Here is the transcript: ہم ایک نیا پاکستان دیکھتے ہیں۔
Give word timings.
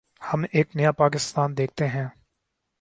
ہم 0.21 0.43
ایک 0.51 0.75
نیا 0.75 0.91
پاکستان 0.91 1.57
دیکھتے 1.57 1.87
ہیں۔ 1.87 2.07